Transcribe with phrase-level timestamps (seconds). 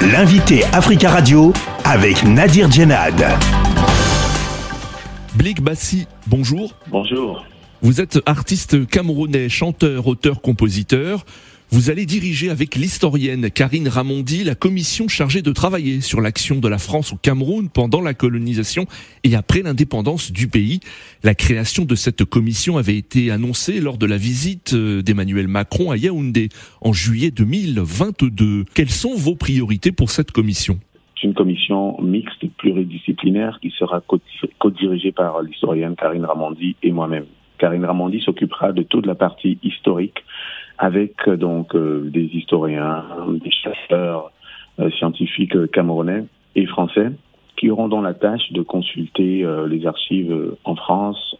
[0.00, 1.52] L'invité Africa Radio
[1.84, 3.20] avec Nadir Djenad.
[5.34, 6.72] Blik Bassi, bonjour.
[6.86, 7.44] Bonjour.
[7.82, 11.26] Vous êtes artiste camerounais, chanteur, auteur, compositeur.
[11.70, 16.66] Vous allez diriger avec l'historienne Karine Ramondi la commission chargée de travailler sur l'action de
[16.66, 18.86] la France au Cameroun pendant la colonisation
[19.22, 20.80] et après l'indépendance du pays.
[21.22, 25.90] La création de cette commission avait été annoncée lors de la visite euh, d'Emmanuel Macron
[25.90, 26.48] à Yaoundé
[26.80, 28.64] en juillet 2022.
[28.74, 30.80] Quelles sont vos priorités pour cette commission?
[31.20, 34.02] C'est une commission mixte pluridisciplinaire qui sera
[34.58, 37.26] co-dirigée par l'historienne Karine Ramondi et moi-même.
[37.58, 40.24] Karine Ramondi s'occupera de toute la partie historique
[40.78, 44.30] avec euh, donc euh, des historiens, des chercheurs
[44.78, 47.10] euh, scientifiques camerounais et français
[47.56, 51.36] qui auront donc la tâche de consulter les archives en France,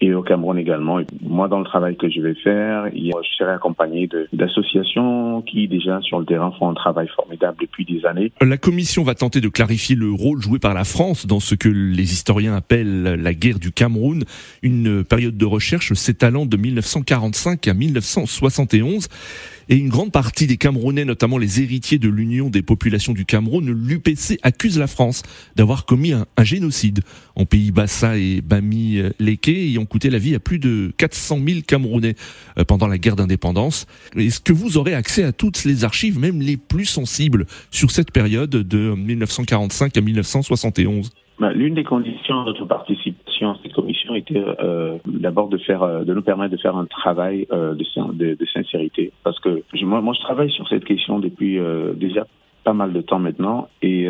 [0.00, 1.00] et au Cameroun également.
[1.22, 6.18] moi, dans le travail que je vais faire, je serai accompagné d'associations qui déjà sur
[6.18, 8.32] le terrain font un travail formidable depuis des années.
[8.40, 11.68] La commission va tenter de clarifier le rôle joué par la France dans ce que
[11.68, 14.24] les historiens appellent la guerre du Cameroun,
[14.62, 19.08] une période de recherche s'étalant de 1945 à 1971.
[19.68, 23.68] Et une grande partie des Camerounais, notamment les héritiers de l'Union des populations du Cameroun,
[23.68, 25.22] l'UPC accuse la France
[25.56, 27.00] d'avoir commis un, génocide
[27.34, 31.60] en pays Bassa et Bami Leke, ayant coûté la vie à plus de 400 000
[31.66, 32.14] Camerounais
[32.58, 33.86] euh, pendant la guerre d'indépendance.
[34.16, 38.12] Est-ce que vous aurez accès à toutes les archives, même les plus sensibles, sur cette
[38.12, 44.14] période de 1945 à 1971 bah, L'une des conditions de notre participation à cette commission
[44.14, 48.34] était euh, d'abord de faire, euh, de nous permettre de faire un travail euh, de,
[48.34, 51.58] de, sincérité, parce que moi, moi, je travaille sur cette question depuis
[51.94, 52.26] déjà
[52.64, 54.08] pas mal de temps maintenant, et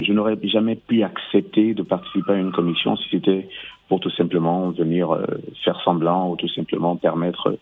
[0.00, 3.48] je n'aurais jamais pu accepter de participer à une commission si c'était
[3.88, 5.18] pour tout simplement venir
[5.64, 7.58] faire semblant ou tout simplement permettre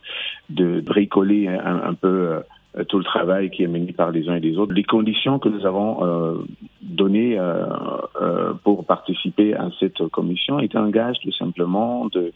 [0.50, 2.42] de bricoler un, peu
[2.76, 4.74] euh, tout le travail qui est mené par les uns et les autres.
[4.74, 6.34] Les conditions que nous avons euh,
[6.98, 7.64] données euh,
[8.20, 12.32] euh, pour participer à cette commission étaient un gage tout simplement de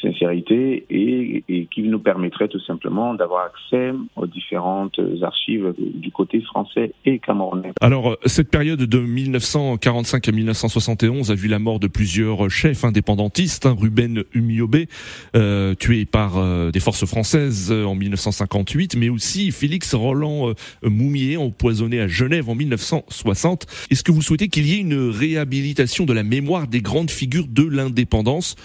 [0.00, 1.23] sincérité et,
[1.74, 7.72] qui nous permettrait tout simplement d'avoir accès aux différentes archives du côté français et camerounais.
[7.80, 13.66] Alors, cette période de 1945 à 1971 a vu la mort de plusieurs chefs indépendantistes.
[13.66, 14.84] Hein, Ruben Umiobe,
[15.34, 20.54] euh, tué par euh, des forces françaises euh, en 1958, mais aussi Félix Roland euh,
[20.84, 23.66] Moumier, empoisonné à Genève en 1960.
[23.90, 27.46] Est-ce que vous souhaitez qu'il y ait une réhabilitation de la mémoire des grandes figures
[27.48, 28.56] de l'indépendance?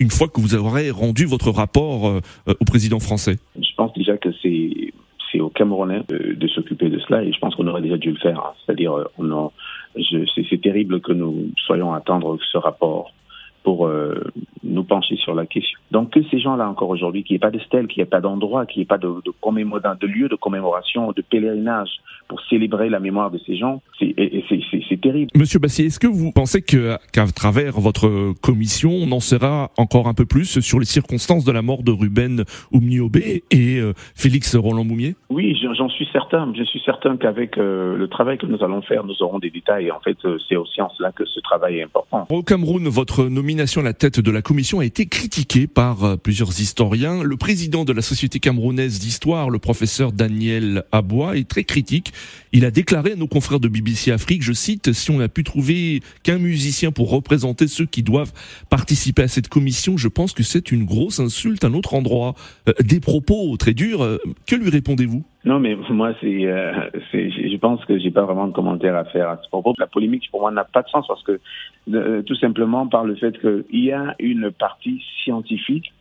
[0.00, 2.20] Une fois que vous aurez rendu votre rapport euh,
[2.58, 4.92] au président français Je pense déjà que c'est
[5.30, 8.16] c'est aux Camerounais de, s'occuper de cela et je pense qu'on aurait déjà dû le
[8.16, 8.38] faire.
[8.40, 8.52] Hein.
[8.66, 9.48] C'est-à-dire, euh,
[10.34, 13.12] c'est terrible que nous soyons à attendre ce rapport
[13.62, 14.24] pour euh,
[14.70, 15.78] nous pencher sur la question.
[15.90, 18.10] Donc que ces gens-là encore aujourd'hui, qu'il n'y ait pas de stèle, qu'il n'y ait
[18.10, 21.90] pas d'endroit, qu'il n'y ait pas de, de, de lieu de commémoration, de pèlerinage
[22.28, 25.30] pour célébrer la mémoire de ces gens, c'est terrible.
[25.34, 26.98] Monsieur Bassier, est-ce que vous pensez qu'à
[27.34, 31.62] travers votre commission, on en saura encore un peu plus sur les circonstances de la
[31.62, 36.52] mort de Ruben Oumniobé et euh, Félix Roland Moumier Oui, j'en suis certain.
[36.56, 39.90] Je suis certain qu'avec euh, le travail que nous allons faire, nous aurons des détails.
[39.90, 40.16] En fait,
[40.48, 42.28] c'est aussi en cela que ce travail est important.
[42.30, 46.16] Au Cameroun, votre nomination à la tête de la commission a été critiquée par euh,
[46.16, 47.22] plusieurs historiens.
[47.22, 52.12] Le président de la Société camerounaise d'histoire, le professeur Daniel Abois, est très critique.
[52.52, 55.44] Il a déclaré à nos confrères de BBC Afrique, je cite, si on n'a pu
[55.44, 58.32] trouver qu'un musicien pour représenter ceux qui doivent
[58.68, 62.34] participer à cette commission, je pense que c'est une grosse insulte à notre endroit.
[62.68, 64.02] Euh, des propos très durs.
[64.02, 65.24] Euh, que lui répondez-vous?
[65.44, 69.40] Non, mais moi, c'est, je pense que j'ai pas vraiment de commentaire à faire à
[69.42, 69.74] ce propos.
[69.78, 71.40] La polémique, pour moi, n'a pas de sens parce que
[72.22, 75.92] tout simplement par le fait qu'il y a une partie scientifique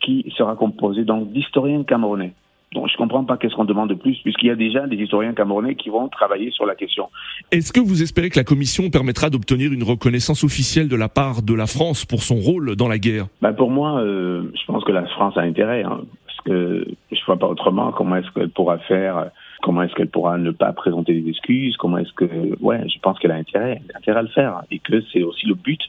[0.00, 2.34] qui sera composée donc d'historiens camerounais.
[2.74, 5.32] Donc je comprends pas qu'est-ce qu'on demande de plus, puisqu'il y a déjà des historiens
[5.32, 7.08] camerounais qui vont travailler sur la question.
[7.52, 11.42] Est-ce que vous espérez que la commission permettra d'obtenir une reconnaissance officielle de la part
[11.42, 13.26] de la France pour son rôle dans la guerre?
[13.40, 16.00] Ben Pour moi, euh, je pense que la France a intérêt, hein,
[16.44, 19.30] que je vois pas autrement comment est-ce qu'elle pourra faire,
[19.62, 22.26] comment est-ce qu'elle pourra ne pas présenter des excuses, comment est-ce que,
[22.60, 25.54] ouais, je pense qu'elle a intérêt, intérêt à le faire, et que c'est aussi le
[25.54, 25.80] but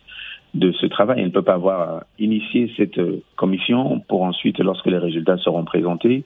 [0.54, 1.20] de ce travail.
[1.20, 3.00] Elle ne peut pas avoir initié cette
[3.36, 6.24] commission pour ensuite, lorsque les résultats seront présentés,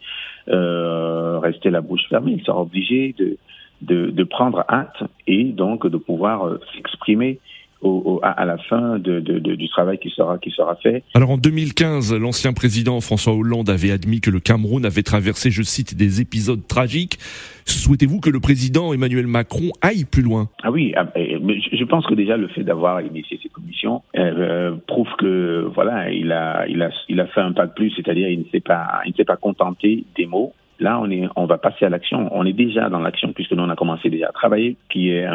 [0.47, 2.35] euh, rester la bouche fermée.
[2.37, 3.37] Elle sera obligée de,
[3.81, 7.39] de, de prendre acte et donc de pouvoir euh, s'exprimer
[7.81, 11.03] au, à, la fin de, de, du travail qui sera, qui sera fait.
[11.13, 15.63] Alors en 2015, l'ancien président François Hollande avait admis que le Cameroun avait traversé, je
[15.63, 17.19] cite, des épisodes tragiques.
[17.65, 20.49] Souhaitez-vous que le président Emmanuel Macron aille plus loin?
[20.63, 25.09] Ah oui, ah, je pense que déjà le fait d'avoir initié ces commissions euh, prouve
[25.17, 28.39] que voilà, il a, il a, il a fait un pas de plus, c'est-à-dire il
[28.39, 31.57] ne s'est pas, il ne s'est pas contenté des mots là, on est, on va
[31.57, 32.29] passer à l'action.
[32.31, 35.25] On est déjà dans l'action puisque nous on a commencé déjà à travailler, qui est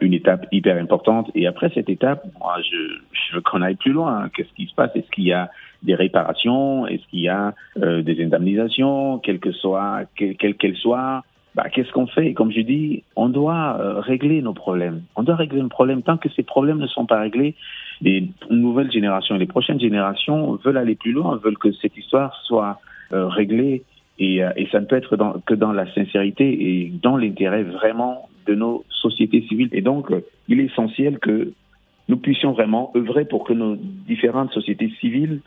[0.00, 1.30] une étape hyper importante.
[1.34, 2.76] Et après cette étape, moi, je,
[3.12, 4.28] je veux qu'on aille plus loin.
[4.34, 4.90] Qu'est-ce qui se passe?
[4.94, 5.50] Est-ce qu'il y a
[5.82, 6.86] des réparations?
[6.86, 11.22] Est-ce qu'il y a euh, des indemnisations, quelles que soient, quelles qu'elles soient
[11.54, 12.34] bah, qu'est-ce qu'on fait?
[12.34, 15.04] Comme je dis, on doit euh, régler nos problèmes.
[15.16, 16.02] On doit régler nos problèmes.
[16.02, 17.54] Tant que ces problèmes ne sont pas réglés,
[18.02, 22.78] les nouvelles générations, les prochaines générations veulent aller plus loin, veulent que cette histoire soit
[23.14, 23.84] euh, réglée.
[24.18, 28.28] Et, et, ça ne peut être dans, que dans la sincérité et dans l'intérêt vraiment
[28.46, 29.68] de nos sociétés civiles.
[29.72, 30.10] Et donc,
[30.48, 31.52] il est essentiel que
[32.08, 35.40] nous puissions vraiment œuvrer pour que nos différentes sociétés civiles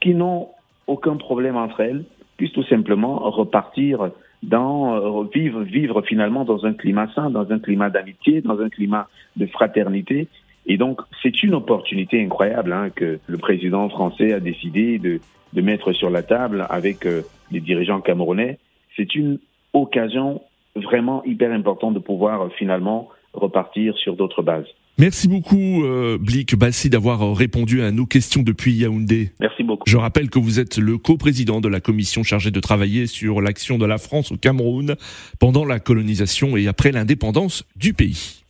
[0.00, 0.48] qui n'ont
[0.86, 2.04] aucun problème entre elles
[2.36, 4.10] puissent tout simplement repartir
[4.42, 8.68] dans euh, vivre vivre finalement dans un climat sain, dans un climat d'amitié, dans un
[8.68, 10.28] climat de fraternité.
[10.66, 15.20] Et donc c'est une opportunité incroyable hein, que le président français a décidé de,
[15.52, 18.58] de mettre sur la table avec euh, les dirigeants camerounais.
[18.96, 19.38] C'est une
[19.72, 20.42] occasion
[20.76, 24.66] vraiment hyper importante de pouvoir euh, finalement repartir sur d'autres bases.
[24.98, 29.30] Merci beaucoup, euh, Blick Bassi, d'avoir euh, répondu à nos questions depuis Yaoundé.
[29.38, 29.84] Merci beaucoup.
[29.86, 33.78] Je rappelle que vous êtes le co-président de la commission chargée de travailler sur l'action
[33.78, 34.96] de la France au Cameroun
[35.38, 38.42] pendant la colonisation et après l'indépendance du pays.